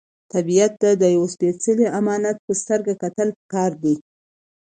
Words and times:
طبیعت 0.33 0.73
ته 0.81 0.89
د 1.01 1.03
یو 1.15 1.23
سپېڅلي 1.33 1.87
امانت 1.99 2.37
په 2.45 2.51
سترګه 2.61 2.93
کتل 3.03 3.27
پکار 3.39 3.71
دي. 3.83 3.95